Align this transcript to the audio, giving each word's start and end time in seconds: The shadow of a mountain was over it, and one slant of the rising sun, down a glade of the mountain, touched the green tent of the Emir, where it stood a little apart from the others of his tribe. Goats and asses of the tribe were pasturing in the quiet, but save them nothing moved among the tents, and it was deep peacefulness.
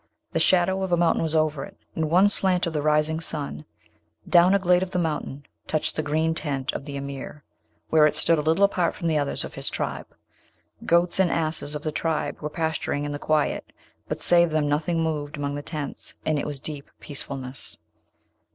The 0.31 0.39
shadow 0.39 0.81
of 0.81 0.91
a 0.91 0.97
mountain 0.97 1.21
was 1.21 1.35
over 1.35 1.63
it, 1.63 1.77
and 1.95 2.09
one 2.09 2.27
slant 2.27 2.65
of 2.65 2.73
the 2.73 2.81
rising 2.81 3.19
sun, 3.19 3.65
down 4.27 4.55
a 4.55 4.57
glade 4.57 4.81
of 4.81 4.89
the 4.89 4.97
mountain, 4.97 5.45
touched 5.67 5.95
the 5.95 6.01
green 6.01 6.33
tent 6.33 6.71
of 6.73 6.85
the 6.85 6.95
Emir, 6.97 7.43
where 7.91 8.07
it 8.07 8.15
stood 8.15 8.39
a 8.39 8.41
little 8.41 8.63
apart 8.65 8.95
from 8.95 9.07
the 9.07 9.19
others 9.19 9.43
of 9.43 9.53
his 9.53 9.69
tribe. 9.69 10.07
Goats 10.87 11.19
and 11.19 11.29
asses 11.29 11.75
of 11.75 11.83
the 11.83 11.91
tribe 11.91 12.39
were 12.41 12.49
pasturing 12.49 13.05
in 13.05 13.11
the 13.11 13.19
quiet, 13.19 13.71
but 14.07 14.19
save 14.19 14.49
them 14.49 14.67
nothing 14.67 15.01
moved 15.03 15.37
among 15.37 15.53
the 15.53 15.61
tents, 15.61 16.15
and 16.25 16.39
it 16.39 16.47
was 16.47 16.59
deep 16.59 16.89
peacefulness. 16.99 17.77